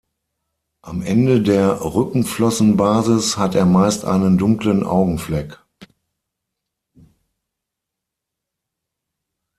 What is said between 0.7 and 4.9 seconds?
Am Ende der Rückenflossenbasis hat er meist einen dunklen